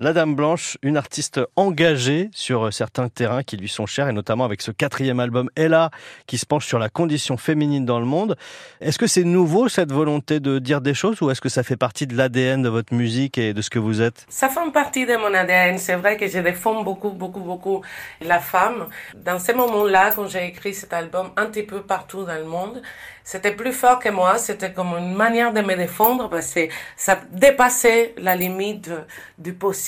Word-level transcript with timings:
La 0.00 0.12
Dame 0.12 0.36
Blanche, 0.36 0.78
une 0.84 0.96
artiste 0.96 1.40
engagée 1.56 2.30
sur 2.32 2.72
certains 2.72 3.08
terrains 3.08 3.42
qui 3.42 3.56
lui 3.56 3.68
sont 3.68 3.84
chers 3.84 4.06
et 4.06 4.12
notamment 4.12 4.44
avec 4.44 4.62
ce 4.62 4.70
quatrième 4.70 5.18
album 5.18 5.50
Ella 5.56 5.90
qui 6.28 6.38
se 6.38 6.46
penche 6.46 6.68
sur 6.68 6.78
la 6.78 6.88
condition 6.88 7.36
féminine 7.36 7.84
dans 7.84 7.98
le 7.98 8.06
monde. 8.06 8.36
Est-ce 8.80 8.96
que 8.96 9.08
c'est 9.08 9.24
nouveau 9.24 9.68
cette 9.68 9.90
volonté 9.90 10.38
de 10.38 10.60
dire 10.60 10.82
des 10.82 10.94
choses 10.94 11.20
ou 11.20 11.32
est-ce 11.32 11.40
que 11.40 11.48
ça 11.48 11.64
fait 11.64 11.76
partie 11.76 12.06
de 12.06 12.16
l'ADN 12.16 12.62
de 12.62 12.68
votre 12.68 12.94
musique 12.94 13.38
et 13.38 13.52
de 13.52 13.60
ce 13.60 13.70
que 13.70 13.80
vous 13.80 14.00
êtes? 14.00 14.24
Ça 14.28 14.48
fait 14.48 14.70
partie 14.72 15.04
de 15.04 15.16
mon 15.16 15.34
ADN. 15.34 15.78
C'est 15.78 15.96
vrai 15.96 16.16
que 16.16 16.28
je 16.28 16.38
défends 16.38 16.84
beaucoup, 16.84 17.10
beaucoup, 17.10 17.40
beaucoup 17.40 17.82
la 18.20 18.38
femme. 18.38 18.86
Dans 19.16 19.40
ces 19.40 19.52
moments-là, 19.52 20.12
quand 20.14 20.28
j'ai 20.28 20.46
écrit 20.46 20.74
cet 20.74 20.92
album 20.92 21.32
un 21.36 21.46
petit 21.46 21.64
peu 21.64 21.82
partout 21.82 22.22
dans 22.22 22.38
le 22.38 22.44
monde, 22.44 22.82
c'était 23.24 23.52
plus 23.52 23.72
fort 23.72 23.98
que 23.98 24.10
moi. 24.10 24.38
C'était 24.38 24.72
comme 24.72 24.94
une 24.96 25.14
manière 25.14 25.52
de 25.52 25.60
me 25.60 25.74
défendre 25.74 26.30
parce 26.30 26.54
que 26.54 26.68
ça 26.96 27.18
dépassait 27.32 28.14
la 28.16 28.36
limite 28.36 28.92
du 29.38 29.54
possible 29.54 29.87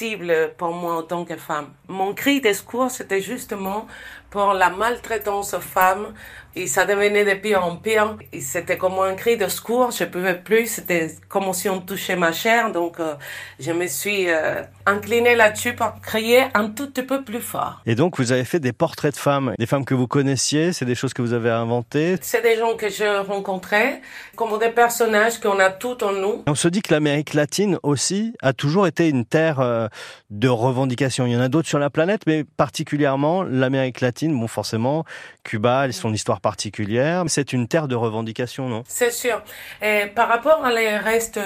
pour 0.56 0.72
moi 0.72 0.96
en 0.96 1.02
tant 1.02 1.24
que 1.24 1.36
femme. 1.36 1.68
Mon 1.88 2.14
cri 2.14 2.40
de 2.40 2.52
secours, 2.52 2.90
c'était 2.90 3.20
justement 3.20 3.86
pour 4.30 4.54
la 4.54 4.70
maltraitance 4.70 5.54
aux 5.54 5.60
femmes. 5.60 6.14
Et 6.56 6.66
ça 6.66 6.84
devenait 6.84 7.24
de 7.24 7.34
pire 7.40 7.64
en 7.64 7.76
pire. 7.76 8.16
Et 8.32 8.40
c'était 8.40 8.76
comme 8.76 8.98
un 8.98 9.14
cri 9.14 9.36
de 9.36 9.46
secours. 9.46 9.92
Je 9.92 10.04
pouvais 10.04 10.34
plus. 10.34 10.66
C'était 10.66 11.08
comme 11.28 11.52
si 11.52 11.68
on 11.68 11.80
touchait 11.80 12.16
ma 12.16 12.32
chair. 12.32 12.72
Donc, 12.72 12.98
euh, 12.98 13.14
je 13.60 13.70
me 13.70 13.86
suis 13.86 14.28
euh, 14.28 14.62
inclinée 14.84 15.36
là-dessus 15.36 15.74
pour 15.74 15.92
crier 16.02 16.44
un 16.54 16.70
tout 16.70 16.90
petit 16.90 17.04
peu 17.04 17.22
plus 17.22 17.40
fort. 17.40 17.80
Et 17.86 17.94
donc, 17.94 18.18
vous 18.18 18.32
avez 18.32 18.44
fait 18.44 18.58
des 18.58 18.72
portraits 18.72 19.14
de 19.14 19.18
femmes, 19.18 19.54
des 19.58 19.66
femmes 19.66 19.84
que 19.84 19.94
vous 19.94 20.08
connaissiez. 20.08 20.72
C'est 20.72 20.84
des 20.84 20.96
choses 20.96 21.14
que 21.14 21.22
vous 21.22 21.34
avez 21.34 21.50
inventées. 21.50 22.16
C'est 22.20 22.42
des 22.42 22.56
gens 22.56 22.74
que 22.74 22.88
je 22.88 23.24
rencontrais, 23.24 24.00
comme 24.34 24.58
des 24.58 24.70
personnages 24.70 25.38
qu'on 25.38 25.60
a 25.60 25.70
tout 25.70 26.02
en 26.02 26.12
nous. 26.12 26.42
On 26.48 26.56
se 26.56 26.66
dit 26.66 26.82
que 26.82 26.92
l'Amérique 26.92 27.34
latine 27.34 27.78
aussi 27.84 28.34
a 28.42 28.52
toujours 28.52 28.88
été 28.88 29.08
une 29.08 29.24
terre 29.24 29.60
euh, 29.60 29.86
de 30.30 30.48
revendication. 30.48 31.26
Il 31.26 31.32
y 31.32 31.36
en 31.36 31.40
a 31.40 31.48
d'autres 31.48 31.68
sur 31.68 31.78
la 31.78 31.90
planète, 31.90 32.22
mais 32.26 32.44
particulièrement 32.44 33.42
l'Amérique 33.42 34.00
latine 34.00 34.38
Bon, 34.38 34.48
forcément, 34.48 35.04
Cuba, 35.44 35.90
son 35.92 36.12
histoire 36.12 36.40
particulière, 36.40 37.24
c'est 37.28 37.52
une 37.52 37.68
terre 37.68 37.88
de 37.88 37.94
revendication, 37.94 38.68
non? 38.68 38.82
C'est 38.86 39.12
sûr. 39.12 39.42
Et 39.82 40.06
par 40.14 40.28
rapport 40.28 40.64
à 40.64 40.72
les 40.72 40.96
restes 40.96 41.40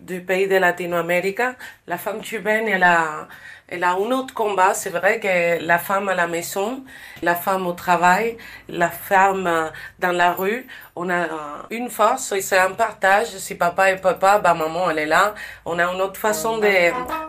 du 0.00 0.20
pays 0.20 0.48
de 0.48 0.56
Latino-Amérique, 0.56 1.42
la 1.86 1.98
femme 1.98 2.20
cubaine, 2.20 2.68
elle 2.68 2.82
a, 2.82 3.28
elle 3.68 3.84
a 3.84 3.92
un 3.92 4.10
autre 4.12 4.34
combat. 4.34 4.74
C'est 4.74 4.90
vrai 4.90 5.20
que 5.20 5.64
la 5.64 5.78
femme 5.78 6.08
à 6.08 6.14
la 6.14 6.26
maison, 6.26 6.84
la 7.22 7.34
femme 7.34 7.66
au 7.66 7.72
travail, 7.72 8.36
la 8.68 8.90
femme 8.90 9.70
dans 9.98 10.12
la 10.12 10.32
rue, 10.32 10.66
on 10.96 11.10
a 11.10 11.26
une 11.70 11.90
force 11.90 12.32
et 12.32 12.40
c'est 12.40 12.58
un 12.58 12.72
partage. 12.72 13.28
Si 13.28 13.54
papa 13.54 13.90
et 13.92 13.96
papa, 13.96 14.38
bah 14.38 14.54
maman, 14.54 14.90
elle 14.90 14.98
est 14.98 15.06
là. 15.06 15.34
On 15.64 15.78
a 15.78 15.84
une 15.84 16.00
autre 16.00 16.18
façon 16.18 16.58
de, 16.58 16.66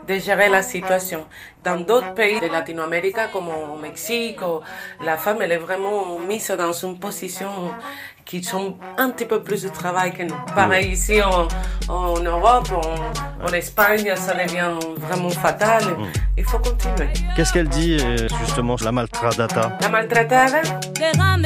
de 0.08 0.20
gérer 0.20 0.49
la 0.50 0.62
situation. 0.62 1.26
Dans 1.64 1.80
d'autres 1.80 2.14
pays 2.14 2.40
de 2.40 2.48
Latino-Amérique, 2.48 3.18
comme 3.34 3.48
au 3.50 3.78
Mexique, 3.78 4.40
la 5.04 5.18
femme, 5.18 5.38
elle 5.42 5.52
est 5.52 5.58
vraiment 5.58 6.20
mise 6.20 6.50
dans 6.58 6.72
une 6.72 6.98
position 7.00 7.50
qui 8.26 8.44
sont 8.44 8.78
un 8.98 9.10
petit 9.10 9.26
peu 9.26 9.42
plus 9.42 9.64
de 9.64 9.70
travail 9.70 10.14
que 10.14 10.24
nous. 10.24 10.36
Pareil 10.56 10.92
ici 10.92 11.20
en, 11.22 11.48
en 11.92 12.20
Europe, 12.20 12.70
en, 12.72 13.48
en, 13.48 13.54
Espagne, 13.54 14.14
ça 14.16 14.34
devient 14.36 14.72
vraiment 14.98 15.30
fatal. 15.30 15.84
Il 16.38 16.44
faut 16.44 16.60
continuer. 16.60 17.10
Qu'est-ce 17.36 17.52
qu'elle 17.52 17.70
dit 17.70 17.98
justement, 18.46 18.76
la 18.82 18.92
maltratada 18.92 19.78
La 19.82 19.90
maltratada 19.90 20.62
Déjame 20.94 21.46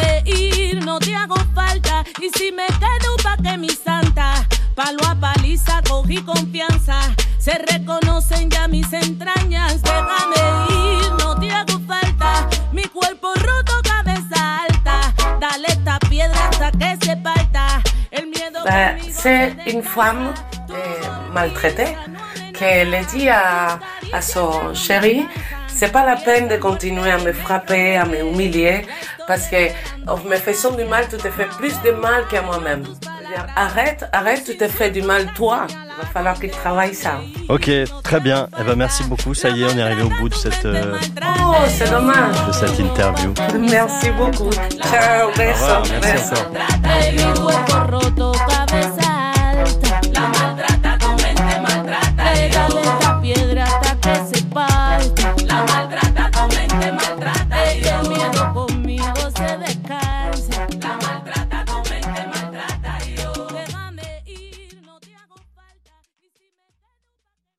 que. 7.44 7.52
Se 7.52 7.58
reconocen 7.74 8.50
ya 8.50 8.68
mis 8.68 8.92
entrañas. 8.94 9.82
Déjame 9.82 10.36
ir, 10.70 11.12
no 11.20 11.40
te 11.40 11.52
hago 11.52 11.80
falta. 11.88 12.50
Mi 12.72 12.84
cuerpo 12.84 13.34
roto, 13.36 13.74
cabeza 13.84 14.64
alta. 14.64 15.14
Dale 15.40 15.68
esta 15.68 16.00
piedra 16.10 16.50
hasta 16.50 16.72
que 16.72 17.06
se 17.06 17.18
parta. 17.18 17.82
El 18.12 18.28
miedo. 18.28 18.60
C'est 19.12 19.56
une 19.68 19.84
femme 19.84 20.34
euh, 20.70 21.34
maltraitée 21.34 21.98
qu'elle 22.58 23.06
dit 23.08 23.30
à, 23.30 23.80
à 24.12 24.22
son 24.22 24.74
chéri 24.74 25.28
c'est 25.76 25.92
pas 25.92 26.06
la 26.06 26.16
peine 26.16 26.48
de 26.48 26.58
continuer 26.58 27.12
à 27.12 27.18
me 27.18 27.34
frapper, 27.34 27.98
à 27.98 28.06
me 28.06 28.20
humilier, 28.20 28.86
parce 29.28 29.48
que 29.48 29.70
en 30.08 30.18
me 30.18 30.36
faisant 30.36 30.72
du 30.72 30.86
mal, 30.86 31.08
tu 31.10 31.18
te 31.18 31.30
fais 31.30 31.48
plus 31.58 31.74
de 31.82 31.92
mal 31.92 32.28
qu'à 32.30 32.42
moi-même. 32.42 32.84
Arrête, 33.56 34.06
arrête, 34.12 34.44
tu 34.46 34.58
te 34.58 34.68
fais 34.68 34.90
du 34.92 35.02
mal 35.02 35.26
toi. 35.36 35.68
Il 35.70 36.02
va 36.04 36.08
falloir 36.12 36.40
qu'il 36.40 36.50
travaille 36.52 36.94
ça. 36.96 37.20
Ok, 37.50 37.70
très 38.04 38.20
bien. 38.20 38.48
Eh 38.60 38.64
ben, 38.64 38.76
merci 38.76 39.04
beaucoup. 39.04 39.34
Ça 39.34 39.50
y 39.50 39.64
est, 39.64 39.66
on 39.74 39.78
est 39.78 39.82
arrivé 39.82 40.02
au 40.04 40.10
bout 40.10 40.30
de 40.30 40.34
cette, 40.34 40.66
euh, 40.66 40.98
Oh, 41.40 41.54
c'est 41.68 41.90
dommage. 41.90 42.36
de 42.48 42.52
cette 42.52 42.80
interview. 42.80 43.34
Merci 43.60 44.10
beaucoup. 44.12 44.50
Ciao, 44.52 45.30
beso, 45.38 45.54
revoir, 45.54 45.84
merci 46.02 46.30
beso. 46.30 48.03